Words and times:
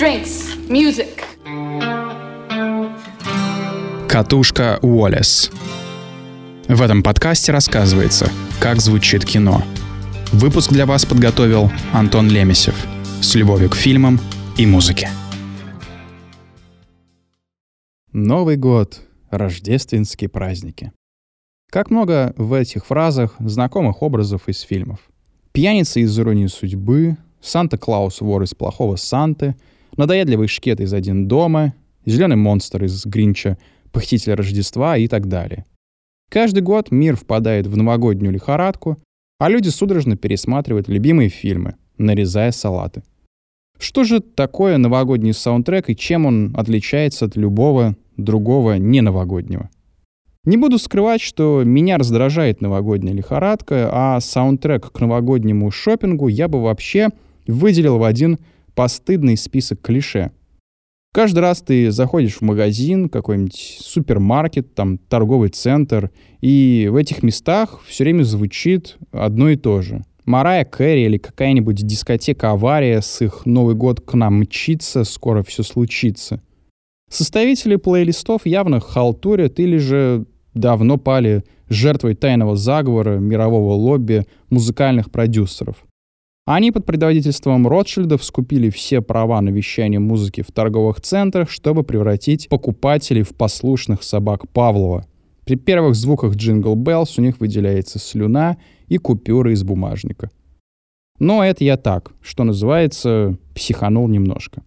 drinks, 0.00 0.56
music. 0.66 1.20
Катушка 4.08 4.78
Уоллес. 4.80 5.50
В 6.68 6.80
этом 6.80 7.02
подкасте 7.02 7.52
рассказывается, 7.52 8.30
как 8.62 8.80
звучит 8.80 9.26
кино. 9.26 9.62
Выпуск 10.32 10.72
для 10.72 10.86
вас 10.86 11.04
подготовил 11.04 11.70
Антон 11.92 12.30
Лемесев 12.30 12.74
с 13.20 13.34
любовью 13.34 13.68
к 13.68 13.74
фильмам 13.74 14.18
и 14.56 14.64
музыке. 14.64 15.10
Новый 18.10 18.56
год, 18.56 19.02
рождественские 19.28 20.30
праздники. 20.30 20.92
Как 21.68 21.90
много 21.90 22.32
в 22.38 22.54
этих 22.54 22.86
фразах 22.86 23.36
знакомых 23.38 24.02
образов 24.02 24.48
из 24.48 24.62
фильмов. 24.62 25.00
Пьяница 25.52 26.00
из 26.00 26.18
«Иронии 26.18 26.46
судьбы», 26.46 27.18
Санта-Клаус 27.42 28.22
вор 28.22 28.44
из 28.44 28.54
«Плохого 28.54 28.96
Санты», 28.96 29.56
надоедливый 29.96 30.48
шкет 30.48 30.80
из 30.80 30.92
«Один 30.92 31.28
дома», 31.28 31.74
зеленый 32.06 32.36
монстр 32.36 32.84
из 32.84 33.04
«Гринча», 33.06 33.58
похититель 33.92 34.34
Рождества 34.34 34.96
и 34.96 35.08
так 35.08 35.28
далее. 35.28 35.64
Каждый 36.30 36.62
год 36.62 36.90
мир 36.90 37.16
впадает 37.16 37.66
в 37.66 37.76
новогоднюю 37.76 38.32
лихорадку, 38.32 38.98
а 39.38 39.48
люди 39.48 39.68
судорожно 39.68 40.16
пересматривают 40.16 40.88
любимые 40.88 41.28
фильмы, 41.28 41.74
нарезая 41.98 42.52
салаты. 42.52 43.02
Что 43.78 44.04
же 44.04 44.20
такое 44.20 44.76
новогодний 44.76 45.32
саундтрек 45.32 45.88
и 45.88 45.96
чем 45.96 46.26
он 46.26 46.54
отличается 46.54 47.24
от 47.24 47.36
любого 47.36 47.96
другого 48.16 48.76
неновогоднего? 48.76 49.70
Не 50.44 50.56
буду 50.56 50.78
скрывать, 50.78 51.20
что 51.20 51.62
меня 51.64 51.98
раздражает 51.98 52.60
новогодняя 52.60 53.14
лихорадка, 53.14 53.90
а 53.92 54.20
саундтрек 54.20 54.92
к 54.92 55.00
новогоднему 55.00 55.70
шопингу 55.70 56.28
я 56.28 56.48
бы 56.48 56.62
вообще 56.62 57.08
выделил 57.46 57.98
в 57.98 58.04
один 58.04 58.38
постыдный 58.74 59.36
список 59.36 59.80
клише. 59.80 60.32
Каждый 61.12 61.40
раз 61.40 61.60
ты 61.60 61.90
заходишь 61.90 62.36
в 62.36 62.42
магазин, 62.42 63.08
какой-нибудь 63.08 63.78
супермаркет, 63.80 64.74
там 64.74 64.96
торговый 64.96 65.48
центр, 65.48 66.12
и 66.40 66.88
в 66.90 66.94
этих 66.94 67.24
местах 67.24 67.80
все 67.84 68.04
время 68.04 68.22
звучит 68.22 68.96
одно 69.10 69.50
и 69.50 69.56
то 69.56 69.82
же. 69.82 70.04
Марая 70.24 70.64
Кэрри 70.64 71.06
или 71.06 71.18
какая-нибудь 71.18 71.84
дискотека 71.84 72.52
«Авария» 72.52 73.00
с 73.00 73.20
их 73.20 73.44
«Новый 73.44 73.74
год 73.74 74.00
к 74.00 74.14
нам 74.14 74.40
мчится, 74.40 75.02
скоро 75.02 75.42
все 75.42 75.64
случится». 75.64 76.40
Составители 77.10 77.74
плейлистов 77.74 78.46
явно 78.46 78.78
халтурят 78.78 79.58
или 79.58 79.78
же 79.78 80.26
давно 80.54 80.96
пали 80.96 81.42
жертвой 81.68 82.14
тайного 82.14 82.54
заговора 82.54 83.18
мирового 83.18 83.72
лобби 83.72 84.26
музыкальных 84.48 85.10
продюсеров. 85.10 85.84
Они 86.52 86.72
под 86.72 86.84
предводительством 86.84 87.68
Ротшильдов 87.68 88.24
скупили 88.24 88.70
все 88.70 89.00
права 89.00 89.40
на 89.40 89.50
вещание 89.50 90.00
музыки 90.00 90.42
в 90.42 90.50
торговых 90.50 91.00
центрах, 91.00 91.48
чтобы 91.48 91.84
превратить 91.84 92.48
покупателей 92.48 93.22
в 93.22 93.36
послушных 93.36 94.02
собак 94.02 94.48
Павлова. 94.48 95.06
При 95.44 95.54
первых 95.54 95.94
звуках 95.94 96.34
Jingle 96.34 96.74
Bells 96.74 97.20
у 97.20 97.22
них 97.22 97.38
выделяется 97.38 98.00
слюна 98.00 98.56
и 98.88 98.98
купюры 98.98 99.52
из 99.52 99.62
бумажника. 99.62 100.28
Но 101.20 101.44
это 101.44 101.62
я 101.62 101.76
так, 101.76 102.10
что 102.20 102.42
называется, 102.42 103.38
психанул 103.54 104.08
немножко. 104.08 104.64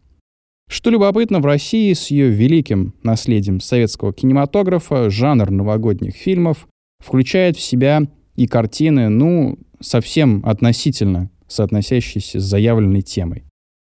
Что 0.69 0.89
любопытно, 0.89 1.41
в 1.41 1.45
России 1.45 1.91
с 1.91 2.11
ее 2.11 2.29
великим 2.29 2.93
наследием 3.03 3.59
советского 3.59 4.13
кинематографа 4.13 5.09
жанр 5.09 5.51
новогодних 5.51 6.15
фильмов 6.15 6.65
включает 7.03 7.57
в 7.57 7.61
себя 7.61 8.03
и 8.37 8.47
картины, 8.47 9.09
ну, 9.09 9.59
совсем 9.81 10.41
относительно 10.45 11.29
соотносящиеся 11.47 12.39
с 12.39 12.44
заявленной 12.44 13.02
темой. 13.02 13.44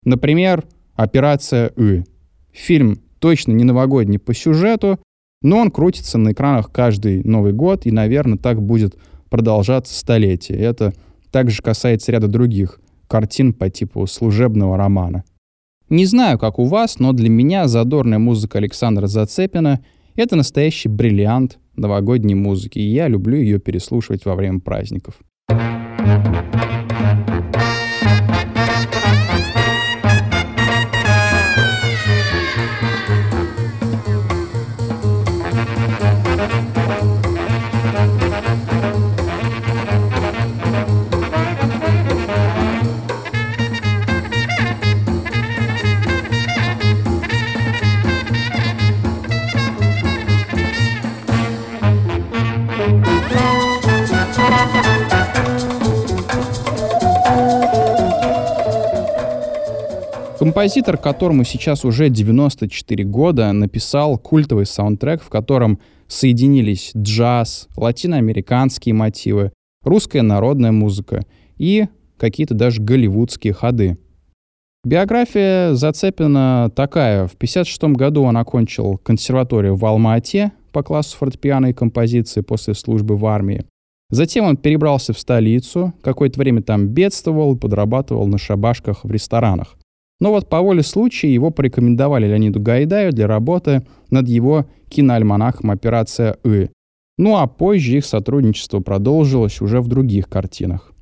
Например, 0.05 0.65
«Операция 0.95 1.69
И». 1.77 2.05
Фильм 2.53 3.01
точно 3.19 3.53
не 3.53 3.65
новогодний 3.65 4.19
по 4.19 4.35
сюжету, 4.35 5.01
но 5.43 5.59
он 5.59 5.71
крутится 5.71 6.19
на 6.19 6.33
экранах 6.33 6.71
каждый 6.71 7.23
Новый 7.25 7.53
год, 7.53 7.87
и, 7.87 7.91
наверное, 7.91 8.39
так 8.39 8.63
будет 8.63 8.97
продолжаться 9.29 9.99
столетие. 9.99 10.59
Это 10.59 10.93
также 11.31 11.63
касается 11.63 12.13
ряда 12.13 12.29
других 12.29 12.81
картин 13.09 13.53
по 13.53 13.69
типу 13.69 14.07
служебного 14.07 14.77
романа. 14.77 15.25
Не 15.91 16.07
знаю, 16.07 16.39
как 16.39 16.59
у 16.59 16.65
вас, 16.65 16.99
но 16.99 17.13
для 17.13 17.29
меня 17.29 17.69
задорная 17.69 18.19
музыка 18.19 18.59
Александра 18.59 19.07
Зацепина— 19.07 19.85
это 20.17 20.37
настоящий 20.37 20.89
бриллиант 20.89 21.59
новогодней 21.77 22.35
музыки, 22.35 22.79
и 22.79 22.89
я 22.89 23.09
люблю 23.09 23.37
ее 23.37 23.59
переслушивать 23.59 24.25
во 24.25 24.35
время 24.35 24.61
праздников. 24.61 25.17
Thank 26.95 27.75
you. 27.79 27.84
Композитор, 60.65 60.97
которому 60.97 61.45
сейчас 61.45 61.85
уже 61.85 62.09
94 62.09 63.05
года, 63.05 63.53
написал 63.53 64.17
культовый 64.17 64.65
саундтрек, 64.65 65.23
в 65.23 65.29
котором 65.29 65.79
соединились 66.09 66.93
джаз, 66.97 67.69
латиноамериканские 67.77 68.95
мотивы, 68.95 69.53
русская 69.83 70.23
народная 70.23 70.73
музыка 70.73 71.27
и 71.59 71.89
какие-то 72.17 72.55
даже 72.55 72.81
голливудские 72.81 73.53
ходы. 73.53 73.99
Биография 74.87 75.75
Зацепина 75.75 76.73
такая. 76.75 77.27
В 77.29 77.35
1956 77.35 77.99
году 77.99 78.23
он 78.23 78.39
окончил 78.39 78.97
консерваторию 78.97 79.77
в 79.77 79.85
Алма-Ате 79.85 80.53
по 80.73 80.83
классу 80.83 81.19
фортепиано 81.19 81.67
и 81.67 81.73
композиции 81.75 82.41
после 82.41 82.73
службы 82.73 83.19
в 83.19 83.27
армии. 83.27 83.67
Затем 84.09 84.47
он 84.47 84.57
перебрался 84.57 85.13
в 85.13 85.19
столицу, 85.19 85.93
какое-то 86.01 86.41
время 86.41 86.63
там 86.63 86.87
бедствовал, 86.87 87.55
подрабатывал 87.55 88.27
на 88.27 88.39
шабашках 88.39 89.05
в 89.05 89.11
ресторанах. 89.11 89.77
Но 90.25 90.31
вот 90.31 90.49
по 90.49 90.63
воле 90.63 90.83
случая 90.83 91.35
его 91.35 91.51
порекомендовали 91.51 92.27
Леониду 92.27 92.59
Гайдаю 92.59 93.13
для 93.13 93.27
работы 93.27 93.87
над 94.09 94.27
его 94.27 94.65
киноальманахом 94.89 95.71
«Операция 95.71 96.39
И». 96.47 96.71
Ну 97.19 97.37
а 97.37 97.47
позже 97.47 97.99
их 97.99 98.07
сотрудничество 98.07 98.81
продолжилось 98.81 99.61
уже 99.61 99.83
в 99.83 99.89
других 99.89 100.31
картинах. 100.31 100.93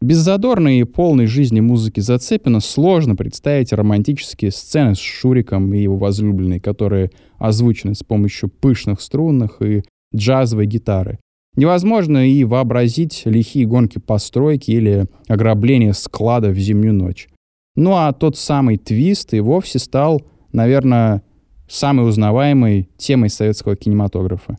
Без 0.00 0.16
задорной 0.16 0.80
и 0.80 0.84
полной 0.84 1.26
жизни 1.26 1.60
музыки 1.60 2.00
Зацепина 2.00 2.58
сложно 2.58 3.14
представить 3.14 3.72
романтические 3.72 4.50
сцены 4.50 4.96
с 4.96 4.98
Шуриком 4.98 5.72
и 5.72 5.78
его 5.78 5.96
возлюбленной, 5.96 6.58
которые 6.58 7.12
озвучены 7.38 7.94
с 7.94 8.02
помощью 8.02 8.48
пышных 8.48 9.00
струнных 9.00 9.62
и 9.62 9.84
джазовой 10.12 10.66
гитары. 10.66 11.20
Невозможно 11.54 12.28
и 12.28 12.42
вообразить 12.42 13.22
лихие 13.24 13.66
гонки 13.66 14.00
постройки 14.00 14.72
или 14.72 15.06
ограбление 15.28 15.92
склада 15.92 16.48
в 16.48 16.58
зимнюю 16.58 16.94
ночь. 16.94 17.28
Ну 17.76 17.94
а 17.94 18.12
тот 18.12 18.36
самый 18.36 18.78
твист 18.78 19.34
и 19.34 19.40
вовсе 19.40 19.78
стал, 19.78 20.22
наверное, 20.52 21.22
самой 21.68 22.08
узнаваемой 22.08 22.88
темой 22.96 23.30
советского 23.30 23.74
кинематографа. 23.76 24.58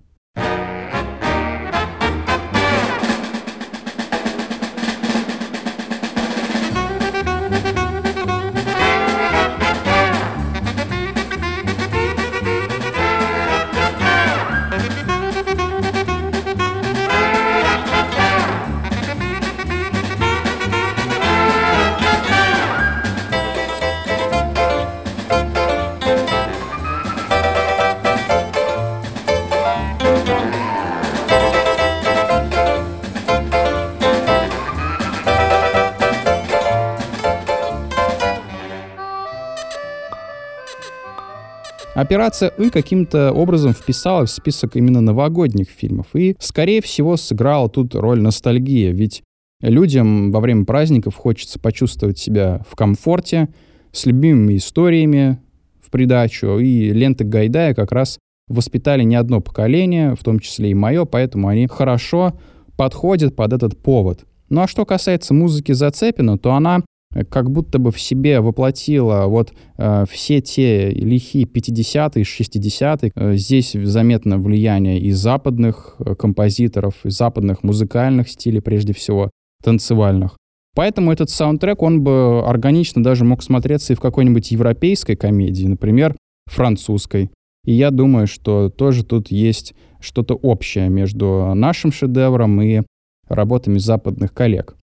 Операция 41.96 42.50
«И» 42.50 42.70
каким-то 42.70 43.32
образом 43.32 43.72
вписалась 43.72 44.32
в 44.32 44.34
список 44.34 44.76
именно 44.76 45.00
новогодних 45.00 45.70
фильмов. 45.70 46.08
И, 46.14 46.36
скорее 46.40 46.82
всего, 46.82 47.16
сыграла 47.16 47.70
тут 47.70 47.96
роль 47.96 48.22
ностальгия, 48.22 48.92
ведь 48.92 49.24
людям 49.62 50.34
во 50.34 50.42
время 50.42 50.66
праздников 50.66 51.16
хочется 51.16 51.58
почувствовать 51.58 52.18
себя 52.20 52.62
в 52.70 52.76
комфорте, 52.76 53.48
с 53.94 54.06
любимыми 54.06 54.58
историями 54.58 55.40
в 55.82 55.90
придачу, 55.90 56.60
и 56.60 56.90
ленты 56.90 57.24
Гайдая 57.24 57.74
как 57.74 57.94
раз 57.94 58.20
воспитали 58.50 59.04
не 59.04 59.16
одно 59.16 59.40
поколение, 59.40 60.16
в 60.16 60.24
том 60.24 60.40
числе 60.40 60.72
и 60.72 60.74
мое, 60.74 61.06
поэтому 61.06 61.48
они 61.48 61.68
хорошо 61.68 62.38
подходят 62.76 63.38
под 63.38 63.54
этот 63.54 63.82
повод. 63.82 64.26
Ну 64.50 64.60
а 64.60 64.68
что 64.68 64.86
касается 64.86 65.34
музыки 65.34 65.72
Зацепина, 65.72 66.38
то 66.38 66.54
она 66.56 66.82
как 67.24 67.50
будто 67.50 67.80
бы 67.80 67.92
в 67.92 68.00
себе 68.00 68.42
воплотила 68.42 69.26
вот 69.28 69.54
э, 69.78 70.06
все 70.10 70.42
те 70.42 70.90
лихие 70.90 71.46
50-е, 71.46 72.24
60-е. 72.24 73.12
Э, 73.16 73.36
здесь 73.36 73.72
заметно 73.74 74.38
влияние 74.38 75.00
и 75.00 75.12
западных 75.12 75.96
э, 76.00 76.16
композиторов, 76.16 77.06
и 77.06 77.10
западных 77.10 77.64
музыкальных 77.64 78.30
стилей, 78.30 78.62
прежде 78.62 78.94
всего, 78.94 79.32
танцевальных. 79.64 80.38
Поэтому 80.76 81.12
этот 81.12 81.30
саундтрек, 81.30 81.82
он 81.82 82.04
бы 82.04 82.46
органично 82.46 83.02
даже 83.02 83.24
мог 83.24 83.42
смотреться 83.42 83.94
и 83.94 83.96
в 83.96 84.02
какой-нибудь 84.02 84.52
европейской 84.52 85.16
комедии, 85.16 85.66
например, 85.66 86.18
французской. 86.48 87.32
И 87.64 87.72
я 87.72 87.92
думаю, 87.92 88.28
что 88.28 88.70
тоже 88.70 89.06
тут 89.06 89.30
есть 89.32 89.74
что-то 90.02 90.36
общее 90.36 90.90
между 90.90 91.54
нашим 91.56 91.94
шедевром 91.94 92.62
и 92.62 92.82
работами 93.30 93.78
западных 93.78 94.34
коллег. 94.34 94.76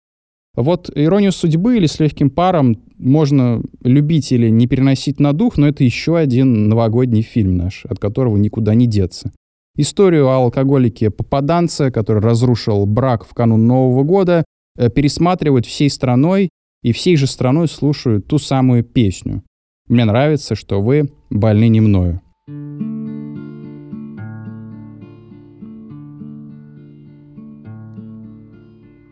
Вот 0.55 0.91
«Иронию 0.93 1.31
судьбы» 1.31 1.77
или 1.77 1.85
«С 1.85 1.99
легким 1.99 2.29
паром» 2.29 2.77
можно 2.97 3.61
любить 3.81 4.31
или 4.31 4.49
не 4.49 4.67
переносить 4.67 5.19
на 5.19 5.31
дух, 5.31 5.57
но 5.57 5.67
это 5.67 5.83
еще 5.83 6.17
один 6.17 6.67
новогодний 6.67 7.21
фильм 7.21 7.55
наш, 7.55 7.85
от 7.85 7.99
которого 7.99 8.35
никуда 8.35 8.75
не 8.75 8.85
деться. 8.85 9.31
Историю 9.77 10.27
о 10.27 10.35
алкоголике-попаданце, 10.35 11.91
который 11.91 12.21
разрушил 12.21 12.85
брак 12.85 13.25
в 13.25 13.33
канун 13.33 13.65
Нового 13.65 14.03
года, 14.03 14.43
э, 14.77 14.89
пересматривают 14.89 15.65
всей 15.65 15.89
страной, 15.89 16.49
и 16.83 16.91
всей 16.91 17.15
же 17.15 17.27
страной 17.27 17.67
слушают 17.67 18.27
ту 18.27 18.37
самую 18.37 18.83
песню. 18.83 19.43
Мне 19.87 20.03
нравится, 20.03 20.55
что 20.55 20.81
вы 20.81 21.11
больны 21.29 21.69
не 21.69 21.79
мною. 21.79 22.21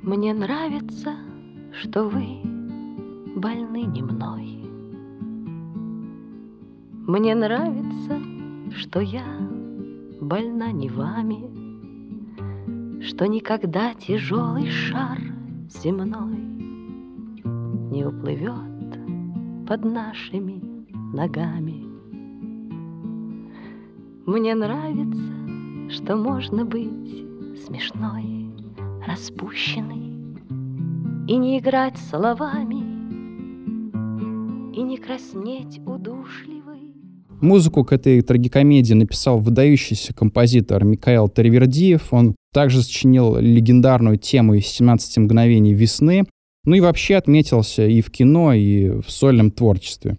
Мне 0.01 0.33
нравится, 0.33 1.13
что 1.81 2.04
вы 2.10 2.42
больны 3.38 3.84
не 3.84 4.02
мной. 4.02 4.60
Мне 7.08 7.34
нравится, 7.36 8.20
что 8.76 9.00
я 9.00 9.26
больна 10.20 10.72
не 10.72 10.90
вами, 10.90 11.48
Что 13.02 13.28
никогда 13.28 13.94
тяжелый 13.94 14.68
шар 14.68 15.20
земной 15.70 16.38
Не 17.92 18.06
уплывет 18.06 19.00
под 19.66 19.86
нашими 19.86 20.62
ногами. 21.16 21.86
Мне 24.26 24.54
нравится, 24.54 25.90
что 25.90 26.18
можно 26.18 26.66
быть 26.66 27.26
смешной, 27.66 28.52
распущенной 29.08 30.08
И 31.30 31.38
не 31.38 31.60
играть 31.60 31.94
словами, 32.10 32.78
и 34.76 34.81
не 34.81 34.98
краснеть 34.98 35.80
удушливой. 35.86 36.96
Музыку 37.40 37.86
к 37.86 37.94
этой 37.94 38.20
трагикомедии 38.24 38.96
написал 38.96 39.38
выдающийся 39.38 40.16
композитор 40.16 40.84
Микаэл 40.86 41.30
Таривердиев. 41.30 42.12
Он 42.12 42.36
также 42.52 42.81
сочинил 42.81 43.38
легендарную 43.38 44.18
тему 44.18 44.56
из 44.56 44.64
«17 44.81 45.20
мгновений 45.20 45.76
весны», 45.76 46.26
ну 46.66 46.74
и 46.74 46.80
вообще 46.80 47.18
отметился 47.18 47.86
и 47.86 48.02
в 48.02 48.10
кино, 48.10 48.54
и 48.54 48.90
в 49.00 49.12
сольном 49.12 49.52
творчестве. 49.52 50.18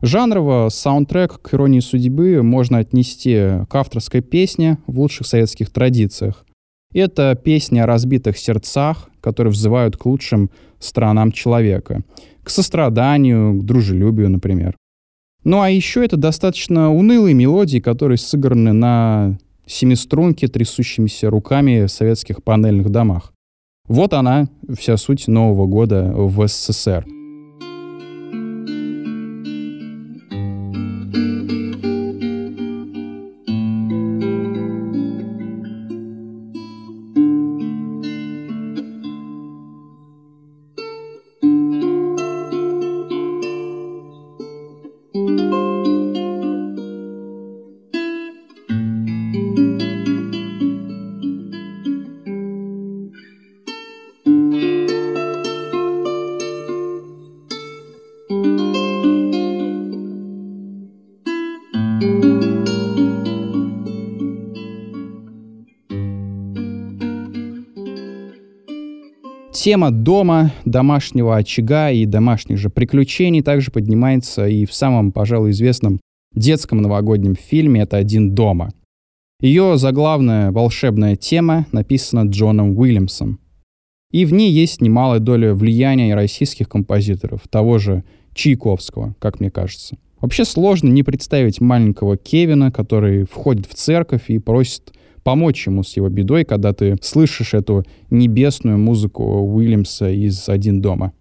Жанрово 0.00 0.68
саундтрек 0.68 1.40
к 1.42 1.54
«Иронии 1.54 1.80
судьбы» 1.80 2.40
можно 2.44 2.78
отнести 2.78 3.64
к 3.68 3.74
авторской 3.74 4.20
песне 4.20 4.78
в 4.86 5.00
лучших 5.00 5.26
советских 5.26 5.70
традициях. 5.70 6.46
Это 6.92 7.34
песни 7.34 7.78
о 7.78 7.86
разбитых 7.86 8.36
сердцах, 8.38 9.08
которые 9.20 9.52
взывают 9.52 9.96
к 9.96 10.04
лучшим 10.06 10.50
сторонам 10.78 11.32
человека, 11.32 12.02
к 12.42 12.50
состраданию, 12.50 13.54
к 13.54 13.64
дружелюбию, 13.64 14.30
например. 14.30 14.76
Ну 15.44 15.60
а 15.60 15.70
еще 15.70 16.04
это 16.04 16.16
достаточно 16.16 16.92
унылые 16.92 17.34
мелодии, 17.34 17.78
которые 17.78 18.18
сыграны 18.18 18.72
на 18.72 19.38
семиструнке 19.66 20.48
трясущимися 20.48 21.30
руками 21.30 21.86
в 21.86 21.90
советских 21.90 22.42
панельных 22.42 22.90
домах. 22.90 23.32
Вот 23.88 24.12
она, 24.12 24.48
вся 24.78 24.96
суть 24.96 25.28
Нового 25.28 25.66
года 25.66 26.12
в 26.14 26.46
СССР. 26.46 27.04
Тема 69.62 69.92
дома, 69.92 70.52
домашнего 70.64 71.36
очага 71.36 71.92
и 71.92 72.04
домашних 72.04 72.58
же 72.58 72.68
приключений 72.68 73.42
также 73.42 73.70
поднимается 73.70 74.48
и 74.48 74.66
в 74.66 74.74
самом, 74.74 75.12
пожалуй, 75.12 75.52
известном 75.52 76.00
детском 76.34 76.82
новогоднем 76.82 77.36
фильме 77.36 77.82
«Это 77.82 77.96
один 77.96 78.34
дома». 78.34 78.72
Ее 79.40 79.78
заглавная 79.78 80.50
волшебная 80.50 81.14
тема 81.14 81.66
написана 81.70 82.28
Джоном 82.28 82.76
Уильямсом. 82.76 83.38
И 84.10 84.24
в 84.24 84.32
ней 84.32 84.50
есть 84.50 84.80
немалая 84.80 85.20
доля 85.20 85.54
влияния 85.54 86.16
российских 86.16 86.68
композиторов, 86.68 87.42
того 87.48 87.78
же 87.78 88.02
Чайковского, 88.34 89.14
как 89.20 89.38
мне 89.38 89.52
кажется. 89.52 89.96
Вообще 90.20 90.44
сложно 90.44 90.88
не 90.88 91.04
представить 91.04 91.60
маленького 91.60 92.16
Кевина, 92.16 92.72
который 92.72 93.26
входит 93.26 93.66
в 93.66 93.74
церковь 93.74 94.24
и 94.26 94.40
просит 94.40 94.92
помочь 95.22 95.66
ему 95.66 95.82
с 95.82 95.96
его 95.96 96.08
бедой, 96.08 96.44
когда 96.44 96.72
ты 96.72 96.96
слышишь 97.02 97.54
эту 97.54 97.84
небесную 98.10 98.78
музыку 98.78 99.24
Уильямса 99.24 100.10
из 100.10 100.48
«Один 100.48 100.80
дома». 100.80 101.12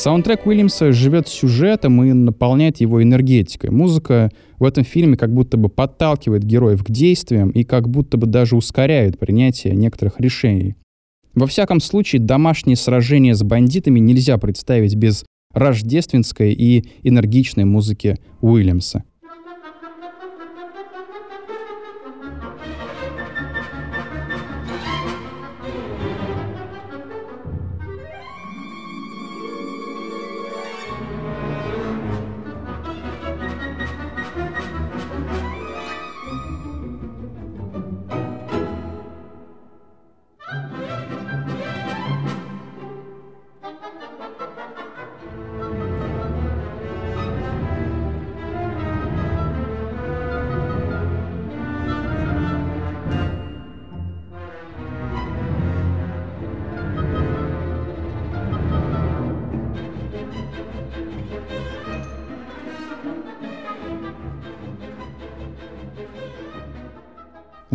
Саундтрек 0.00 0.46
Уильямса 0.46 0.92
живет 0.92 1.28
сюжетом 1.28 2.02
и 2.02 2.14
наполняет 2.14 2.80
его 2.80 3.02
энергетикой. 3.02 3.68
Музыка 3.68 4.30
в 4.58 4.64
этом 4.64 4.82
фильме 4.82 5.18
как 5.18 5.30
будто 5.30 5.58
бы 5.58 5.68
подталкивает 5.68 6.42
героев 6.42 6.82
к 6.82 6.90
действиям 6.90 7.50
и 7.50 7.64
как 7.64 7.86
будто 7.86 8.16
бы 8.16 8.26
даже 8.26 8.56
ускоряет 8.56 9.18
принятие 9.18 9.74
некоторых 9.76 10.18
решений. 10.18 10.76
Во 11.34 11.46
всяком 11.46 11.80
случае, 11.80 12.22
домашние 12.22 12.76
сражения 12.76 13.34
с 13.34 13.42
бандитами 13.42 14.00
нельзя 14.00 14.38
представить 14.38 14.94
без 14.94 15.26
рождественской 15.52 16.54
и 16.54 16.86
энергичной 17.02 17.66
музыки 17.66 18.16
Уильямса. 18.40 19.04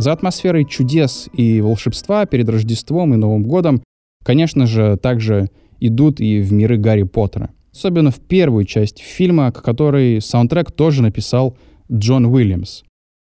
За 0.06 0.12
атмосферой 0.12 0.66
чудес 0.66 1.28
и 1.34 1.62
волшебства 1.62 2.28
перед 2.28 2.48
Рождеством 2.48 3.16
и 3.16 3.18
Новым 3.18 3.42
годом, 3.42 3.82
конечно 4.24 4.68
же, 4.68 4.98
также 4.98 5.50
идут 5.80 6.22
и 6.22 6.42
в 6.42 6.54
миры 6.54 6.78
Гарри 6.78 7.02
Поттера. 7.02 7.50
Особенно 7.74 8.12
в 8.12 8.20
первую 8.20 8.66
часть 8.66 9.00
фильма, 9.00 9.52
к 9.52 9.64
которой 9.64 10.22
саундтрек 10.22 10.72
тоже 10.72 11.02
написал 11.02 11.58
Джон 11.92 12.28
Уильямс. 12.28 12.84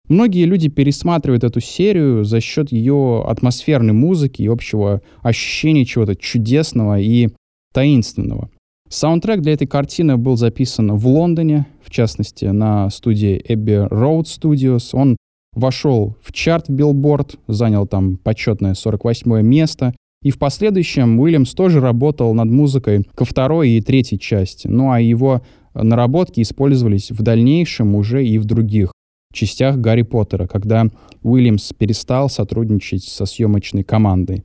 Многие 0.09 0.45
люди 0.45 0.69
пересматривают 0.69 1.43
эту 1.43 1.59
серию 1.59 2.23
за 2.23 2.41
счет 2.41 2.71
ее 2.71 3.25
атмосферной 3.27 3.93
музыки 3.93 4.41
и 4.41 4.47
общего 4.47 5.03
ощущения 5.21 5.85
чего-то 5.85 6.15
чудесного 6.15 6.99
и 6.99 7.29
таинственного. 7.75 8.49
Саундтрек 8.89 9.41
для 9.41 9.53
этой 9.53 9.67
картины 9.67 10.17
был 10.17 10.35
записан 10.35 10.95
в 10.95 11.05
Лондоне, 11.05 11.67
в 11.83 11.91
частности, 11.91 12.45
на 12.45 12.89
студии 12.89 13.39
Abbey 13.47 13.87
Road 13.87 14.23
Studios. 14.23 14.89
Он 14.93 15.15
вошел 15.53 16.15
в 16.21 16.31
чарт 16.31 16.69
Billboard, 16.69 17.37
занял 17.47 17.87
там 17.87 18.17
почетное 18.17 18.73
48 18.73 19.41
место, 19.41 19.93
и 20.23 20.31
в 20.31 20.37
последующем 20.37 21.19
Уильямс 21.19 21.53
тоже 21.53 21.79
работал 21.79 22.33
над 22.33 22.49
музыкой 22.49 23.05
ко 23.15 23.25
второй 23.25 23.71
и 23.71 23.81
третьей 23.81 24.19
части. 24.19 24.67
Ну 24.67 24.91
а 24.91 24.99
его 24.99 25.41
наработки 25.73 26.41
использовались 26.41 27.11
в 27.11 27.21
дальнейшем 27.21 27.95
уже 27.95 28.25
и 28.25 28.37
в 28.37 28.45
других 28.45 28.91
частях 29.33 29.77
Гарри 29.77 30.03
Поттера, 30.03 30.45
когда 30.45 30.85
Уильямс 31.23 31.71
перестал 31.73 32.29
сотрудничать 32.29 33.03
со 33.03 33.25
съемочной 33.25 33.83
командой. 33.83 34.43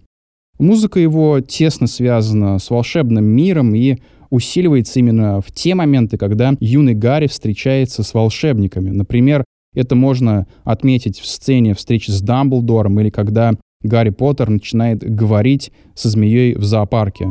Музыка 0.58 0.98
его 0.98 1.40
тесно 1.40 1.86
связана 1.86 2.58
с 2.58 2.70
волшебным 2.70 3.24
миром 3.24 3.74
и 3.74 3.98
усиливается 4.30 4.98
именно 4.98 5.40
в 5.40 5.52
те 5.52 5.74
моменты, 5.74 6.16
когда 6.16 6.54
юный 6.60 6.94
Гарри 6.94 7.26
встречается 7.26 8.02
с 8.02 8.14
волшебниками. 8.14 8.90
Например, 8.90 9.44
это 9.76 9.94
можно 9.94 10.46
отметить 10.64 11.20
в 11.20 11.26
сцене 11.26 11.74
встречи 11.74 12.10
с 12.10 12.20
Дамблдором 12.20 12.98
или 12.98 13.10
когда 13.10 13.52
Гарри 13.82 14.10
Поттер 14.10 14.50
начинает 14.50 14.98
говорить 14.98 15.70
со 15.94 16.08
змеей 16.08 16.54
в 16.54 16.64
зоопарке. 16.64 17.28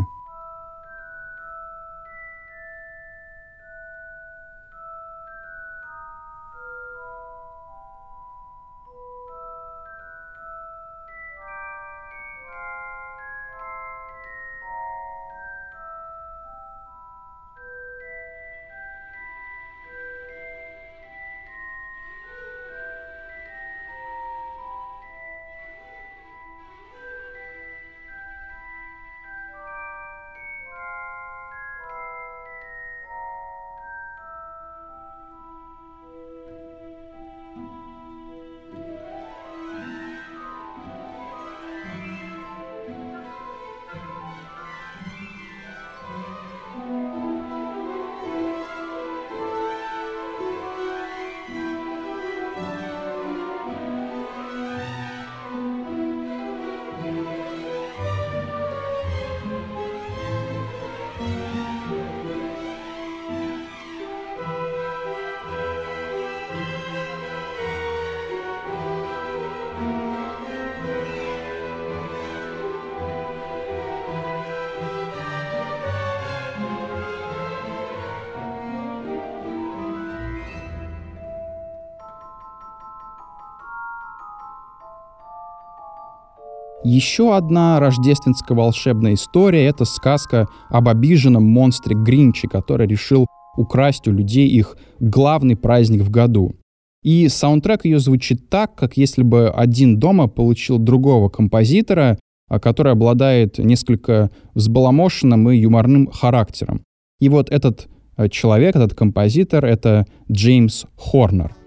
Еще 86.85 87.35
одна 87.35 87.79
рождественская 87.79 88.55
волшебная 88.55 89.15
история— 89.15 89.65
это 89.67 89.85
сказка 89.85 90.47
об 90.69 90.87
обиженном 90.87 91.43
монстре 91.43 91.95
Гринче, 91.95 92.47
который 92.47 92.85
решил 92.85 93.25
украсть 93.57 94.07
у 94.07 94.11
людей 94.11 94.47
их 94.47 94.77
главный 94.99 95.55
праздник 95.55 96.03
в 96.03 96.11
году. 96.11 96.53
И 97.01 97.27
саундтрек 97.27 97.85
ее 97.85 97.97
звучит 97.97 98.49
так, 98.49 98.75
как 98.75 98.97
если 98.97 99.23
бы 99.23 99.49
один 99.49 99.97
дома 99.97 100.27
получил 100.27 100.77
другого 100.77 101.27
композитора, 101.27 102.19
а, 102.49 102.59
который 102.59 102.91
обладает 102.91 103.57
несколько 103.57 104.29
взбаламошенным 104.53 105.49
и 105.49 105.57
юморным 105.57 106.05
характером. 106.11 106.83
И 107.19 107.29
вот 107.29 107.49
этот 107.49 107.87
э, 108.15 108.29
человек, 108.29 108.75
этот 108.75 108.93
композитор— 108.93 109.65
это 109.65 110.05
Джеймс 110.31 110.85
Хорнер— 110.95 111.55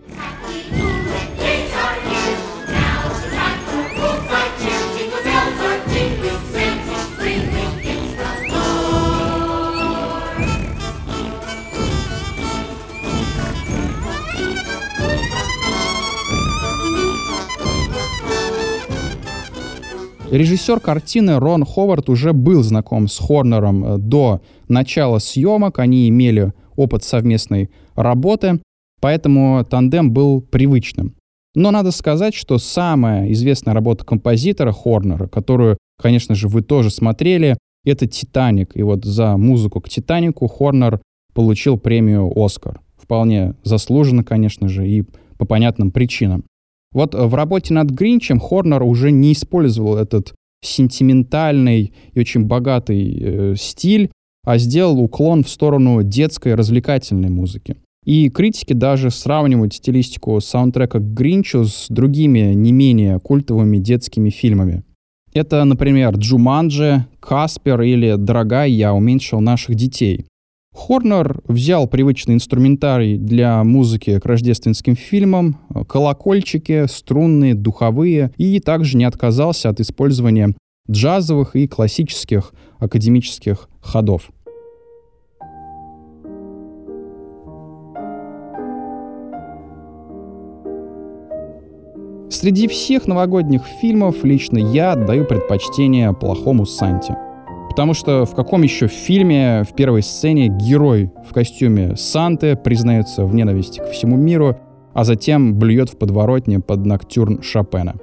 Режиссер 20.30 20.80
картины 20.80 21.38
Рон 21.38 21.64
Ховард 21.64 22.10
уже 22.10 22.34
был 22.34 22.62
знаком 22.62 23.08
с 23.08 23.18
Хорнером 23.18 23.84
э, 23.84 23.98
до 23.98 24.42
начала 24.68 25.18
съемок, 25.18 25.78
они 25.78 26.06
имели 26.08 26.52
опыт 26.76 27.02
совместной 27.02 27.70
работы, 27.94 28.60
поэтому 29.00 29.64
тандем 29.64 30.12
был 30.12 30.42
привычным. 30.42 31.14
Но 31.54 31.70
надо 31.70 31.92
сказать, 31.92 32.34
что 32.34 32.58
самая 32.58 33.32
известная 33.32 33.72
работа 33.72 34.04
композитора 34.04 34.72
Хорнера, 34.72 35.28
которую, 35.28 35.78
конечно 36.00 36.34
же, 36.34 36.48
вы 36.48 36.60
тоже 36.62 36.90
смотрели, 36.90 37.56
это 37.84 38.06
«Титаник». 38.06 38.76
И 38.76 38.82
вот 38.82 39.06
за 39.06 39.38
музыку 39.38 39.80
к 39.80 39.88
«Титанику» 39.88 40.46
Хорнер 40.46 41.00
получил 41.32 41.78
премию 41.78 42.30
«Оскар». 42.36 42.80
Вполне 42.98 43.54
заслуженно, 43.64 44.24
конечно 44.24 44.68
же, 44.68 44.86
и 44.86 45.04
по 45.38 45.46
понятным 45.46 45.90
причинам. 45.90 46.44
Вот 46.92 47.14
в 47.14 47.34
работе 47.34 47.74
над 47.74 47.90
Гринчем 47.90 48.40
Хорнер 48.40 48.82
уже 48.82 49.10
не 49.10 49.32
использовал 49.32 49.96
этот 49.96 50.34
сентиментальный 50.62 51.92
и 52.12 52.20
очень 52.20 52.44
богатый 52.44 53.18
э, 53.20 53.54
стиль, 53.56 54.10
а 54.44 54.58
сделал 54.58 54.98
уклон 54.98 55.44
в 55.44 55.48
сторону 55.48 56.02
детской 56.02 56.54
развлекательной 56.54 57.28
музыки. 57.28 57.76
И 58.04 58.30
критики 58.30 58.72
даже 58.72 59.10
сравнивают 59.10 59.74
стилистику 59.74 60.40
саундтрека 60.40 60.98
к 60.98 61.14
Гринчу 61.14 61.64
с 61.64 61.86
другими 61.90 62.54
не 62.54 62.72
менее 62.72 63.18
культовыми 63.20 63.76
детскими 63.76 64.30
фильмами. 64.30 64.82
Это, 65.34 65.62
например, 65.64 66.16
Джуманджи, 66.16 67.04
Каспер 67.20 67.82
или 67.82 68.14
«Дорогая, 68.16 68.68
я 68.68 68.94
уменьшил 68.94 69.40
наших 69.40 69.74
детей». 69.74 70.24
Хорнер 70.78 71.42
взял 71.48 71.88
привычный 71.88 72.36
инструментарий 72.36 73.18
для 73.18 73.64
музыки 73.64 74.20
к 74.20 74.24
рождественским 74.24 74.94
фильмам, 74.94 75.58
колокольчики, 75.88 76.86
струнные, 76.86 77.54
духовые, 77.54 78.30
и 78.36 78.60
также 78.60 78.96
не 78.96 79.04
отказался 79.04 79.70
от 79.70 79.80
использования 79.80 80.54
джазовых 80.88 81.56
и 81.56 81.66
классических 81.66 82.54
академических 82.78 83.68
ходов. 83.82 84.30
Среди 92.30 92.68
всех 92.68 93.08
новогодних 93.08 93.62
фильмов 93.80 94.22
лично 94.22 94.58
я 94.58 94.92
отдаю 94.92 95.24
предпочтение 95.26 96.12
«Плохому 96.14 96.66
Санте». 96.66 97.16
Потому 97.78 97.94
что 97.94 98.24
в 98.24 98.34
каком 98.34 98.64
еще 98.64 98.88
фильме 98.88 99.62
в 99.62 99.72
первой 99.72 100.02
сцене 100.02 100.48
герой 100.48 101.12
в 101.24 101.32
костюме 101.32 101.94
Санты 101.94 102.56
признается 102.56 103.24
в 103.24 103.32
ненависти 103.36 103.78
к 103.78 103.92
всему 103.92 104.16
миру, 104.16 104.56
а 104.94 105.04
затем 105.04 105.56
блюет 105.56 105.88
в 105.88 105.96
подворотне 105.96 106.58
под 106.58 106.84
ноктюрн 106.84 107.40
Шопена? 107.40 107.94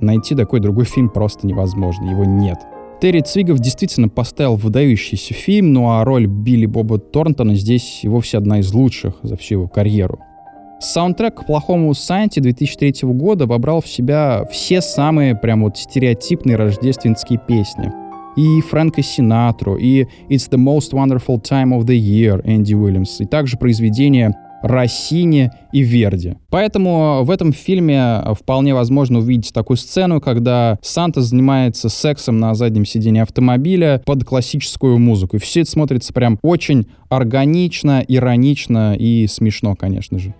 Найти 0.00 0.34
такой 0.34 0.60
другой 0.60 0.86
фильм 0.86 1.10
просто 1.10 1.46
невозможно, 1.46 2.08
его 2.08 2.24
нет. 2.24 2.60
Терри 3.02 3.20
Цвигов 3.20 3.58
действительно 3.58 4.08
поставил 4.08 4.56
выдающийся 4.56 5.34
фильм, 5.34 5.74
ну 5.74 5.90
а 5.90 6.02
роль 6.02 6.26
Билли 6.26 6.64
Боба 6.64 6.96
Торнтона 6.96 7.54
здесь 7.56 8.00
и 8.02 8.08
вовсе 8.08 8.38
одна 8.38 8.60
из 8.60 8.72
лучших 8.72 9.16
за 9.22 9.36
всю 9.36 9.56
его 9.56 9.68
карьеру. 9.68 10.18
Саундтрек 10.80 11.34
к 11.34 11.44
«Плохому 11.44 11.92
Санте» 11.92 12.40
2003 12.40 13.06
года 13.12 13.44
вобрал 13.44 13.82
в 13.82 13.86
себя 13.86 14.46
все 14.50 14.80
самые 14.80 15.34
прям 15.34 15.64
вот 15.64 15.76
стереотипные 15.76 16.56
рождественские 16.56 17.38
песни. 17.46 17.99
И 18.36 18.60
Фрэнка 18.60 19.02
Синатру, 19.02 19.76
и 19.76 20.06
«It's 20.28 20.48
the 20.50 20.58
most 20.58 20.92
wonderful 20.92 21.40
time 21.40 21.76
of 21.76 21.84
the 21.84 21.98
year» 21.98 22.40
Энди 22.44 22.74
Уильямс, 22.74 23.20
и 23.20 23.26
также 23.26 23.56
произведения 23.56 24.34
Россини 24.62 25.50
и 25.72 25.80
Верди. 25.80 26.34
Поэтому 26.50 27.22
в 27.24 27.30
этом 27.30 27.52
фильме 27.52 28.22
вполне 28.38 28.74
возможно 28.74 29.18
увидеть 29.18 29.52
такую 29.52 29.76
сцену, 29.76 30.20
когда 30.20 30.78
Санта 30.82 31.22
занимается 31.22 31.88
сексом 31.88 32.38
на 32.38 32.54
заднем 32.54 32.84
сиденье 32.84 33.22
автомобиля 33.22 34.02
под 34.04 34.24
классическую 34.24 34.98
музыку. 34.98 35.36
И 35.36 35.38
все 35.40 35.62
это 35.62 35.70
смотрится 35.70 36.12
прям 36.12 36.38
очень 36.42 36.86
органично, 37.08 38.04
иронично 38.06 38.94
и 38.94 39.26
смешно, 39.26 39.74
конечно 39.74 40.18
же. 40.18 40.34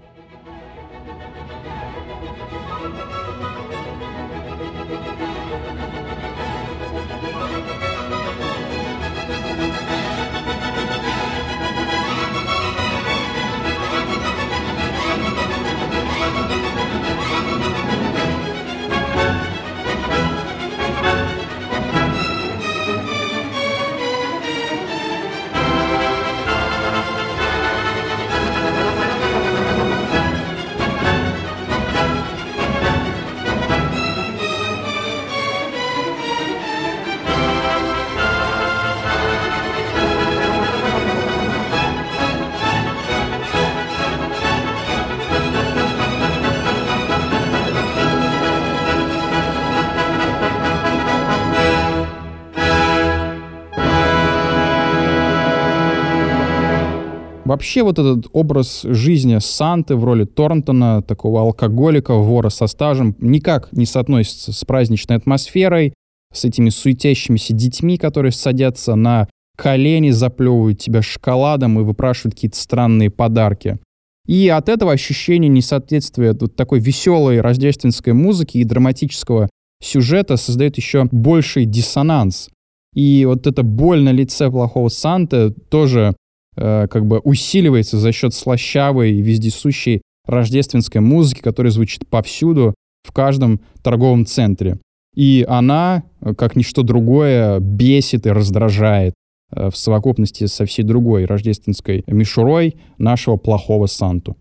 Вообще 57.61 57.83
вот 57.83 57.99
этот 57.99 58.27
образ 58.33 58.85
жизни 58.85 59.37
Санты 59.39 59.95
в 59.95 60.03
роли 60.03 60.25
Торнтона, 60.25 61.03
такого 61.03 61.43
алкоголика, 61.43 62.15
вора 62.15 62.49
со 62.49 62.67
стажем, 62.67 63.15
никак 63.19 63.71
не 63.73 63.85
соотносится 63.85 64.55
с 64.55 64.65
праздничной 64.65 65.19
атмосферой, 65.19 65.93
с 66.33 66.47
этими 66.47 66.71
суетящимися 66.71 67.53
детьми, 67.53 67.99
которые 67.99 68.33
садятся 68.33 68.95
на 68.95 69.29
колени, 69.59 70.09
заплевывают 70.09 70.79
тебя 70.79 71.03
шоколадом 71.03 71.79
и 71.79 71.83
выпрашивают 71.83 72.35
какие-то 72.35 72.57
странные 72.57 73.11
подарки. 73.11 73.79
И 74.27 74.49
от 74.49 74.71
этого 74.71 74.93
ощущение 74.93 75.51
несоответствия 75.51 76.33
вот 76.33 76.57
такой 76.57 76.81
веселой 76.81 77.43
рождественской 77.43 78.15
музыки 78.15 78.57
и 78.57 78.65
драматического 78.65 79.51
сюжета 79.83 80.39
создает 80.39 80.79
еще 80.79 81.09
больший 81.13 81.67
диссонанс. 81.67 82.49
И 82.95 83.27
вот 83.27 83.47
эта 83.47 83.63
боль 83.63 84.01
на 84.01 84.13
лице 84.13 84.51
плохого 84.51 84.89
Санты 84.89 85.51
тоже 85.51 86.15
Э, 86.57 86.89
как 86.89 87.07
бы 87.07 87.19
усиливается 87.21 87.99
за 87.99 88.13
счет 88.13 88.35
слащавой 88.35 89.21
вездесущей 89.21 90.03
рождественской 90.27 91.01
музыки, 91.01 91.41
которая 91.41 91.71
звучит 91.71 92.09
повсюду, 92.09 92.75
в 93.03 93.13
каждом 93.13 93.61
торговом 93.83 94.27
центре. 94.27 94.79
И 95.15 95.45
она, 95.49 96.03
э, 96.21 96.35
как 96.35 96.57
ничто 96.57 96.83
другое, 96.83 97.61
бесит 97.61 98.27
и 98.27 98.31
раздражает 98.31 99.15
э, 99.53 99.71
в 99.71 99.77
совокупности 99.77 100.47
со 100.47 100.65
всей 100.67 100.83
другой 100.83 101.25
рождественской 101.25 102.05
мишурой 102.07 102.77
нашего 102.99 103.37
плохого 103.37 103.87
Санту. 103.87 104.37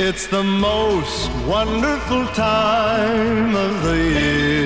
It's 0.00 0.28
the 0.28 0.44
most 0.44 1.28
wonderful 1.48 2.24
time 2.28 3.56
of 3.56 3.82
the 3.82 3.96
year. 3.96 4.57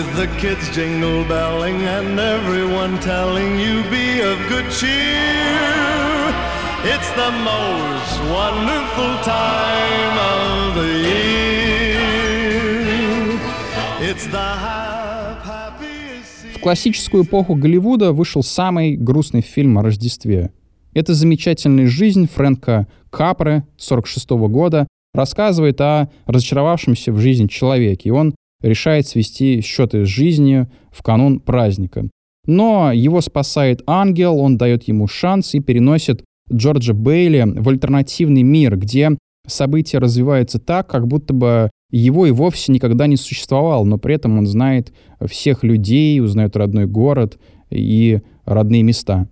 With 0.00 0.16
the 0.16 0.28
kids 0.40 0.66
jingle 0.74 1.24
belling 1.24 1.82
and 1.82 2.18
everyone 2.18 2.98
telling 3.00 3.60
you 3.60 3.82
be 3.90 4.22
of 4.22 4.38
good 4.48 4.64
cheer. 4.70 6.32
It's 6.92 7.10
the 7.22 7.30
most 7.52 8.14
wonderful 8.38 9.12
time 9.22 10.16
of 10.34 10.74
the 10.80 10.90
year. 11.06 12.00
It's 14.00 14.26
the 14.26 14.40
В 16.54 16.60
классическую 16.62 17.24
эпоху 17.24 17.54
Голливуда 17.54 18.12
вышел 18.12 18.42
самый 18.42 18.96
грустный 18.96 19.42
фильм 19.42 19.76
о 19.76 19.82
Рождестве 19.82 20.50
эта 20.94 21.12
замечательная 21.12 21.86
жизнь 21.86 22.26
Фрэнка 22.26 22.86
Капре 23.10 23.66
46 23.76 24.30
года 24.30 24.88
рассказывает 25.12 25.78
о 25.82 26.08
разочаровавшемся 26.24 27.12
в 27.12 27.18
жизни 27.18 27.48
человеке, 27.48 28.08
и 28.08 28.12
он 28.12 28.34
решает 28.60 29.06
свести 29.06 29.60
счеты 29.60 30.04
с 30.04 30.08
жизнью 30.08 30.70
в 30.90 31.02
канун 31.02 31.40
праздника. 31.40 32.08
Но 32.46 32.92
его 32.92 33.20
спасает 33.20 33.82
ангел, 33.86 34.38
он 34.38 34.56
дает 34.56 34.84
ему 34.84 35.06
шанс 35.06 35.54
и 35.54 35.60
переносит 35.60 36.24
Джорджа 36.52 36.94
Бейли 36.94 37.44
в 37.46 37.68
альтернативный 37.68 38.42
мир, 38.42 38.76
где 38.76 39.16
события 39.46 39.98
развиваются 39.98 40.58
так, 40.58 40.88
как 40.88 41.06
будто 41.06 41.34
бы 41.34 41.70
его 41.90 42.26
и 42.26 42.30
вовсе 42.30 42.72
никогда 42.72 43.06
не 43.06 43.16
существовало, 43.16 43.84
но 43.84 43.98
при 43.98 44.14
этом 44.14 44.38
он 44.38 44.46
знает 44.46 44.92
всех 45.26 45.64
людей, 45.64 46.20
узнает 46.20 46.56
родной 46.56 46.86
город 46.86 47.38
и 47.70 48.20
родные 48.44 48.82
места. 48.82 49.28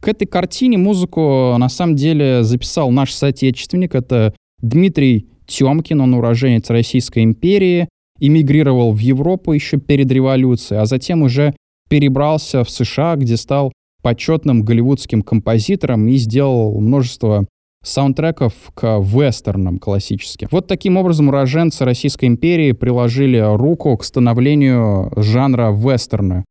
К 0.00 0.08
этой 0.08 0.26
картине 0.26 0.76
музыку 0.76 1.56
на 1.58 1.68
самом 1.68 1.96
деле 1.96 2.42
записал 2.42 2.90
наш 2.90 3.12
соотечественник. 3.12 3.94
Это 3.94 4.34
Дмитрий 4.60 5.28
Тёмкин, 5.46 6.00
он 6.00 6.14
уроженец 6.14 6.68
Российской 6.68 7.22
империи, 7.22 7.88
эмигрировал 8.26 8.92
в 8.92 8.98
Европу 8.98 9.52
еще 9.52 9.78
перед 9.78 10.10
революцией, 10.10 10.80
а 10.80 10.86
затем 10.86 11.22
уже 11.22 11.54
перебрался 11.88 12.64
в 12.64 12.70
США, 12.70 13.16
где 13.16 13.36
стал 13.36 13.72
почетным 14.02 14.62
голливудским 14.62 15.22
композитором 15.22 16.08
и 16.08 16.16
сделал 16.16 16.78
множество 16.80 17.46
саундтреков 17.82 18.52
к 18.74 18.98
вестернам 19.00 19.78
классическим. 19.78 20.48
Вот 20.50 20.66
таким 20.66 20.96
образом 20.96 21.28
уроженцы 21.28 21.84
Российской 21.84 22.26
империи 22.26 22.72
приложили 22.72 23.38
руку 23.56 23.96
к 23.96 24.04
становлению 24.04 25.12
жанра 25.16 25.70
вестерна. 25.70 26.44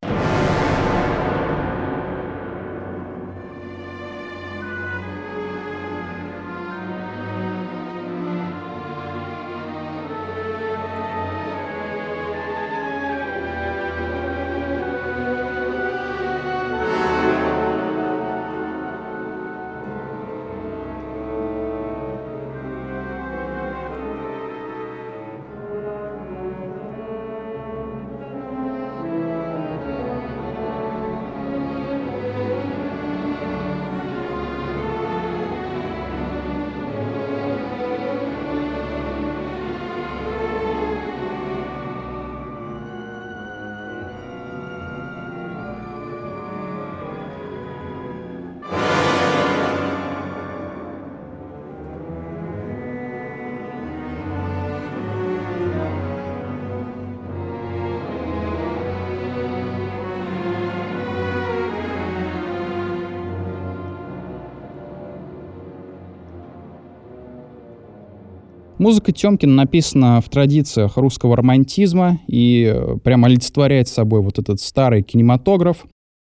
Музыка 68.84 69.14
Тёмкина 69.14 69.54
написана 69.54 70.20
в 70.20 70.28
традициях 70.28 70.98
русского 70.98 71.38
романтизма 71.38 72.20
и 72.28 72.70
э, 72.70 72.98
прямо 73.02 73.28
олицетворяет 73.28 73.88
собой 73.88 74.20
вот 74.20 74.40
этот 74.40 74.60
старый 74.60 75.04
кинематограф. 75.04 75.86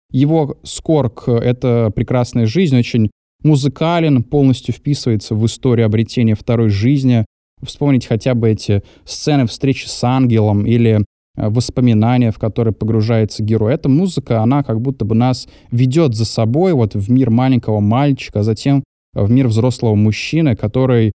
Его 0.09 0.55
скор 0.63 1.09
к 1.09 1.29
«Это 1.29 1.91
прекрасная 1.93 2.45
жизнь» 2.45 2.77
очень 2.77 3.09
музыкален, 3.43 4.23
полностью 4.23 4.73
вписывается 4.73 5.35
в 5.35 5.45
историю 5.45 5.85
обретения 5.85 6.33
второй 6.33 6.69
жизни. 6.69 7.25
Вспомнить 7.61 8.05
хотя 8.05 8.33
бы 8.35 8.51
эти 8.51 8.83
сцены 9.03 9.47
встречи 9.47 9.87
с 9.87 10.01
ангелом 10.05 10.65
или 10.65 10.99
э, 11.35 11.49
воспоминания, 11.49 12.31
в 12.31 12.39
которые 12.39 12.73
погружается 12.73 13.43
герой. 13.43 13.73
Эта 13.73 13.89
музыка, 13.89 14.41
она 14.41 14.63
как 14.63 14.79
будто 14.79 15.03
бы 15.03 15.13
нас 15.13 15.49
ведет 15.71 16.15
за 16.15 16.23
собой 16.23 16.71
вот 16.71 16.95
в 16.95 17.11
мир 17.11 17.31
маленького 17.31 17.81
мальчика, 17.81 18.39
а 18.39 18.43
затем 18.43 18.81
в 19.13 19.29
мир 19.29 19.49
взрослого 19.49 19.95
мужчины, 19.95 20.55
который 20.55 21.11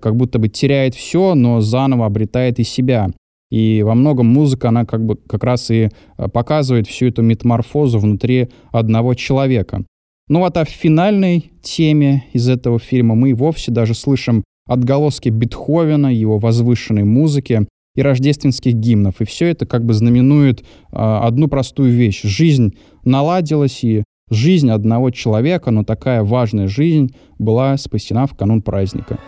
как 0.00 0.16
будто 0.16 0.38
бы 0.38 0.48
теряет 0.48 0.94
все, 0.94 1.34
но 1.34 1.60
заново 1.60 2.06
обретает 2.06 2.58
и 2.58 2.64
себя. 2.64 3.10
И 3.50 3.82
во 3.82 3.94
многом 3.94 4.26
музыка, 4.26 4.68
она 4.68 4.84
как 4.84 5.04
бы 5.04 5.16
как 5.16 5.44
раз 5.44 5.70
и 5.70 5.90
э, 6.16 6.28
показывает 6.28 6.86
всю 6.86 7.06
эту 7.06 7.22
метаморфозу 7.22 7.98
внутри 7.98 8.48
одного 8.70 9.14
человека. 9.14 9.84
Ну 10.28 10.40
вот 10.40 10.56
а 10.56 10.64
в 10.64 10.68
финальной 10.68 11.52
теме 11.62 12.24
из 12.32 12.48
этого 12.48 12.78
фильма 12.78 13.14
мы 13.14 13.34
вовсе 13.34 13.70
даже 13.70 13.94
слышим 13.94 14.42
отголоски 14.66 15.28
Бетховена, 15.28 16.10
его 16.10 16.38
возвышенной 16.38 17.04
музыки 17.04 17.66
и 17.94 18.00
рождественских 18.00 18.72
гимнов. 18.72 19.20
И 19.20 19.26
все 19.26 19.48
это 19.48 19.66
как 19.66 19.84
бы 19.84 19.92
знаменует 19.92 20.60
э, 20.60 20.64
одну 20.92 21.48
простую 21.48 21.92
вещь. 21.92 22.22
Жизнь 22.22 22.74
наладилась, 23.04 23.84
и 23.84 24.02
Жизнь 24.32 24.70
одного 24.70 25.10
человека, 25.10 25.70
но 25.70 25.84
такая 25.84 26.22
важная 26.22 26.66
жизнь 26.66 27.14
была 27.38 27.76
спасена 27.76 28.26
в 28.26 28.34
канун 28.34 28.62
праздника. 28.62 29.18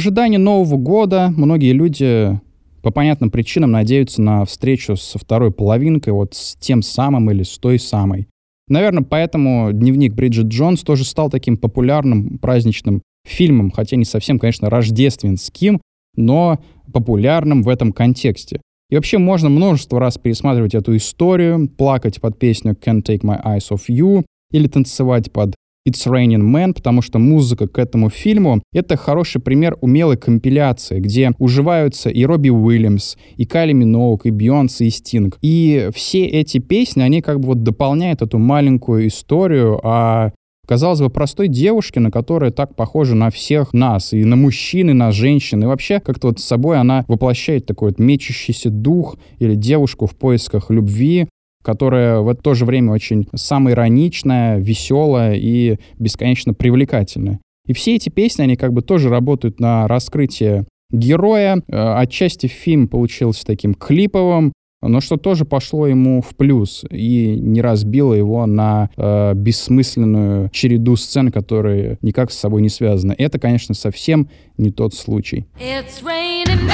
Ожидании 0.00 0.38
Нового 0.38 0.76
года 0.76 1.32
многие 1.36 1.72
люди 1.72 2.40
по 2.82 2.90
понятным 2.90 3.30
причинам 3.30 3.70
надеются 3.70 4.22
на 4.22 4.44
встречу 4.46 4.96
со 4.96 5.18
второй 5.18 5.52
половинкой, 5.52 6.14
вот 6.14 6.34
с 6.34 6.56
тем 6.56 6.80
самым 6.80 7.30
или 7.30 7.42
с 7.42 7.58
той 7.58 7.78
самой. 7.78 8.26
Наверное, 8.68 9.02
поэтому 9.02 9.70
дневник 9.72 10.14
Бриджит 10.14 10.46
Джонс 10.46 10.82
тоже 10.82 11.04
стал 11.04 11.28
таким 11.28 11.58
популярным 11.58 12.38
праздничным 12.38 13.02
фильмом, 13.26 13.70
хотя 13.70 13.96
не 13.96 14.06
совсем, 14.06 14.38
конечно, 14.38 14.70
рождественским, 14.70 15.82
но 16.16 16.58
популярным 16.92 17.62
в 17.62 17.68
этом 17.68 17.92
контексте. 17.92 18.62
И 18.88 18.96
вообще 18.96 19.18
можно 19.18 19.50
множество 19.50 20.00
раз 20.00 20.16
пересматривать 20.16 20.74
эту 20.74 20.96
историю, 20.96 21.68
плакать 21.68 22.20
под 22.20 22.38
песню 22.38 22.72
Can't 22.72 23.02
Take 23.02 23.20
My 23.20 23.44
Eyes 23.44 23.70
Off 23.70 23.82
You 23.88 24.24
или 24.50 24.66
танцевать 24.66 25.30
под 25.30 25.54
It's 25.88 26.06
Raining 26.06 26.42
Man, 26.42 26.74
потому 26.74 27.00
что 27.02 27.18
музыка 27.18 27.66
к 27.66 27.78
этому 27.78 28.10
фильму— 28.10 28.62
это 28.72 28.96
хороший 28.96 29.40
пример 29.40 29.76
умелой 29.80 30.16
компиляции, 30.16 31.00
где 31.00 31.32
уживаются 31.38 32.10
и 32.10 32.24
Робби 32.24 32.50
Уильямс, 32.50 33.16
и 33.36 33.46
Кайли 33.46 33.72
Миноук, 33.72 34.26
и 34.26 34.30
Бейонсе, 34.30 34.86
и 34.86 34.90
Стинг. 34.90 35.38
И 35.40 35.88
все 35.94 36.26
эти 36.26 36.58
песни, 36.58 37.02
они 37.02 37.22
как 37.22 37.40
бы 37.40 37.48
вот 37.48 37.62
дополняют 37.62 38.22
эту 38.22 38.38
маленькую 38.38 39.08
историю 39.08 39.80
о 39.82 40.32
казалось 40.70 41.00
бы, 41.00 41.10
простой 41.10 41.48
девушке, 41.48 41.98
на 41.98 42.12
которая 42.12 42.52
так 42.52 42.76
похожа 42.76 43.16
на 43.16 43.30
всех 43.30 43.72
нас, 43.72 44.12
и 44.12 44.24
на 44.24 44.36
мужчин, 44.36 44.90
и 44.90 44.92
на 44.92 45.10
женщин, 45.10 45.64
и 45.64 45.66
вообще 45.66 45.98
как-то 45.98 46.28
вот 46.28 46.38
с 46.38 46.44
собой 46.44 46.78
она 46.78 47.04
воплощает 47.08 47.66
такой 47.66 47.88
вот 47.88 47.98
мечущийся 47.98 48.70
дух 48.70 49.16
или 49.40 49.56
девушку 49.56 50.06
в 50.06 50.14
поисках 50.14 50.70
любви, 50.70 51.26
которая 51.62 52.20
в 52.20 52.34
то 52.34 52.54
же 52.54 52.64
время 52.64 52.92
очень 52.92 53.28
самоироничная, 53.34 54.58
веселая 54.58 55.34
и 55.34 55.78
бесконечно 55.98 56.54
привлекательная. 56.54 57.40
И 57.66 57.72
все 57.72 57.94
эти 57.96 58.08
песни, 58.08 58.42
они 58.42 58.56
как 58.56 58.72
бы 58.72 58.82
тоже 58.82 59.08
работают 59.08 59.60
на 59.60 59.86
раскрытие 59.86 60.66
героя. 60.90 61.62
Э, 61.68 61.94
отчасти 61.98 62.46
фильм 62.46 62.88
получился 62.88 63.44
таким 63.44 63.74
клиповым, 63.74 64.52
но 64.82 65.00
что 65.00 65.16
тоже 65.18 65.44
пошло 65.44 65.86
ему 65.86 66.22
в 66.22 66.34
плюс 66.36 66.84
и 66.90 67.36
не 67.38 67.60
разбило 67.60 68.14
его 68.14 68.46
на 68.46 68.88
э, 68.96 69.34
бессмысленную 69.34 70.48
череду 70.50 70.96
сцен, 70.96 71.30
которые 71.30 71.98
никак 72.02 72.32
с 72.32 72.38
собой 72.38 72.62
не 72.62 72.70
связаны. 72.70 73.14
Это, 73.16 73.38
конечно, 73.38 73.74
совсем 73.74 74.28
не 74.56 74.70
тот 74.70 74.94
случай. 74.94 75.46
It's 75.60 76.02
raining 76.02 76.66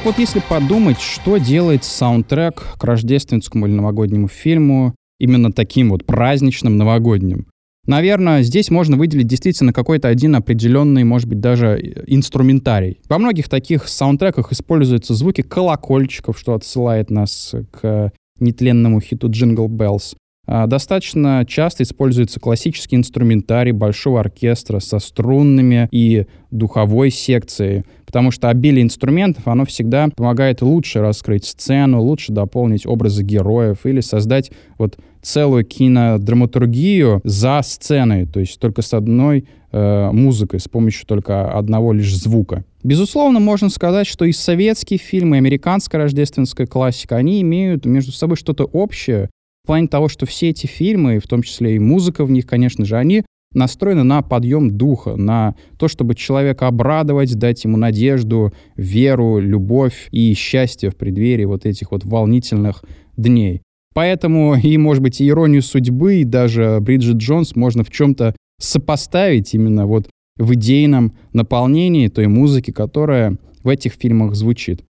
Так 0.00 0.06
вот, 0.06 0.18
если 0.18 0.40
подумать, 0.40 0.98
что 0.98 1.36
делает 1.36 1.84
саундтрек 1.84 2.78
к 2.78 2.84
рождественскому 2.84 3.66
или 3.66 3.74
новогоднему 3.74 4.28
фильму 4.28 4.94
именно 5.18 5.52
таким 5.52 5.90
вот 5.90 6.06
праздничным 6.06 6.78
новогодним, 6.78 7.48
Наверное, 7.86 8.42
здесь 8.42 8.70
можно 8.70 8.96
выделить 8.96 9.26
действительно 9.26 9.72
какой-то 9.72 10.08
один 10.08 10.36
определенный, 10.36 11.02
может 11.04 11.28
быть, 11.28 11.40
даже 11.40 12.04
инструментарий. 12.06 13.00
Во 13.08 13.18
многих 13.18 13.48
таких 13.48 13.88
саундтреках 13.88 14.52
используются 14.52 15.14
звуки 15.14 15.42
колокольчиков, 15.42 16.38
что 16.38 16.54
отсылает 16.54 17.10
нас 17.10 17.54
к 17.70 18.12
нетленному 18.38 19.00
хиту 19.00 19.30
«Jingle 19.30 19.68
Bells». 19.68 20.14
А, 20.52 20.66
достаточно 20.66 21.44
часто 21.46 21.84
используется 21.84 22.40
классический 22.40 22.96
инструментарий 22.96 23.70
большого 23.70 24.18
оркестра 24.18 24.80
со 24.80 24.98
струнными 24.98 25.88
и 25.92 26.26
духовой 26.50 27.12
секцией, 27.12 27.84
потому 28.04 28.32
что 28.32 28.48
обилие 28.48 28.82
инструментов, 28.82 29.46
оно 29.46 29.64
всегда 29.64 30.08
помогает 30.08 30.60
лучше 30.60 30.98
раскрыть 30.98 31.44
сцену, 31.44 32.02
лучше 32.02 32.32
дополнить 32.32 32.84
образы 32.84 33.22
героев 33.22 33.86
или 33.86 34.00
создать 34.00 34.50
вот 34.76 34.98
целую 35.22 35.64
кинодраматургию 35.64 37.20
за 37.22 37.60
сценой, 37.62 38.26
то 38.26 38.40
есть 38.40 38.58
только 38.58 38.82
с 38.82 38.92
одной 38.92 39.46
э, 39.70 40.10
музыкой, 40.10 40.58
с 40.58 40.66
помощью 40.66 41.06
только 41.06 41.52
одного 41.52 41.92
лишь 41.92 42.12
звука. 42.12 42.64
Безусловно, 42.82 43.38
можно 43.38 43.68
сказать, 43.68 44.08
что 44.08 44.24
и 44.24 44.32
советские 44.32 44.98
фильмы, 44.98 45.36
и 45.36 45.38
американская 45.38 46.00
рождественская 46.00 46.66
классика, 46.66 47.14
они 47.14 47.40
имеют 47.40 47.86
между 47.86 48.10
собой 48.10 48.36
что-то 48.36 48.64
общее, 48.64 49.28
в 49.64 49.66
плане 49.66 49.88
того, 49.88 50.08
что 50.08 50.26
все 50.26 50.50
эти 50.50 50.66
фильмы, 50.66 51.18
в 51.18 51.26
том 51.26 51.42
числе 51.42 51.76
и 51.76 51.78
музыка 51.78 52.24
в 52.24 52.30
них, 52.30 52.46
конечно 52.46 52.84
же, 52.84 52.96
они 52.96 53.24
настроены 53.52 54.04
на 54.04 54.22
подъем 54.22 54.76
духа, 54.76 55.16
на 55.16 55.54
то, 55.78 55.88
чтобы 55.88 56.14
человека 56.14 56.68
обрадовать, 56.68 57.34
дать 57.36 57.64
ему 57.64 57.76
надежду, 57.76 58.52
веру, 58.76 59.38
любовь 59.38 60.08
и 60.12 60.34
счастье 60.34 60.90
в 60.90 60.96
преддверии 60.96 61.44
вот 61.44 61.66
этих 61.66 61.90
вот 61.90 62.04
волнительных 62.04 62.84
дней. 63.16 63.62
Поэтому 63.92 64.54
и, 64.54 64.76
может 64.76 65.02
быть, 65.02 65.20
иронию 65.20 65.62
судьбы, 65.62 66.16
и 66.16 66.24
даже 66.24 66.78
Бриджит 66.80 67.16
Джонс 67.16 67.56
можно 67.56 67.82
в 67.82 67.90
чем-то 67.90 68.36
сопоставить 68.60 69.52
именно 69.54 69.86
вот 69.86 70.08
в 70.36 70.54
идейном 70.54 71.12
наполнении 71.32 72.08
той 72.08 72.28
музыки, 72.28 72.70
которая 72.70 73.36
в 73.62 73.68
этих 73.68 73.94
фильмах 73.94 74.34
звучит. 74.34 74.84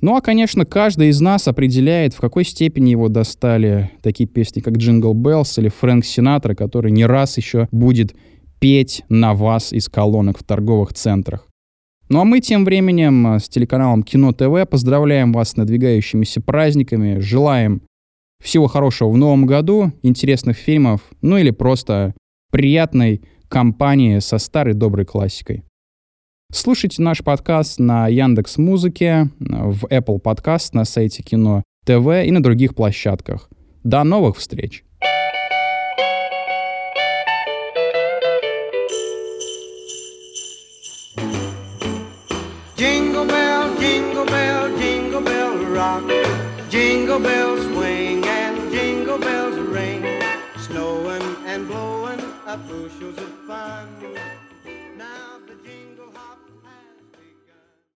Ну 0.00 0.14
а, 0.14 0.20
конечно, 0.20 0.64
каждый 0.64 1.08
из 1.08 1.20
нас 1.20 1.48
определяет, 1.48 2.14
в 2.14 2.20
какой 2.20 2.44
степени 2.44 2.90
его 2.90 3.08
достали 3.08 3.90
такие 4.00 4.28
песни, 4.28 4.60
как 4.60 4.76
«Jingle 4.76 5.12
Bells» 5.12 5.58
или 5.58 5.68
Фрэнк 5.68 6.04
Синатра, 6.04 6.54
который 6.54 6.92
не 6.92 7.04
раз 7.04 7.36
еще 7.36 7.68
будет 7.72 8.14
петь 8.60 9.02
на 9.08 9.34
вас 9.34 9.72
из 9.72 9.88
колонок 9.88 10.38
в 10.38 10.44
торговых 10.44 10.92
центрах. 10.92 11.48
Ну 12.08 12.20
а 12.20 12.24
мы 12.24 12.40
тем 12.40 12.64
временем 12.64 13.34
э, 13.34 13.38
с 13.38 13.48
телеканалом 13.48 14.02
Кино 14.02 14.32
ТВ 14.32 14.68
поздравляем 14.68 15.32
вас 15.32 15.50
с 15.50 15.56
надвигающимися 15.56 16.40
праздниками, 16.40 17.18
желаем 17.18 17.82
всего 18.42 18.66
хорошего 18.66 19.10
в 19.10 19.16
новом 19.16 19.46
году, 19.46 19.92
интересных 20.02 20.56
фильмов, 20.56 21.02
ну 21.22 21.36
или 21.36 21.50
просто 21.50 22.14
приятной 22.50 23.22
компании 23.48 24.20
со 24.20 24.38
старой 24.38 24.74
доброй 24.74 25.04
классикой. 25.04 25.64
Слушайте 26.50 27.02
наш 27.02 27.22
подкаст 27.22 27.78
на 27.78 28.08
Яндекс 28.08 28.56
Музыке, 28.56 29.28
в 29.38 29.84
Apple 29.84 30.18
Podcast, 30.18 30.70
на 30.72 30.86
сайте 30.86 31.22
Кино 31.22 31.62
ТВ 31.84 32.24
и 32.24 32.30
на 32.30 32.42
других 32.42 32.74
площадках. 32.74 33.50
До 33.84 34.02
новых 34.02 34.38
встреч! 34.38 34.82
Bushels 52.66 53.18
of 53.18 53.30
fun. 53.46 54.37